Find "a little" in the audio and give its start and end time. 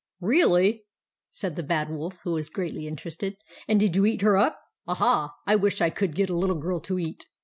6.31-6.57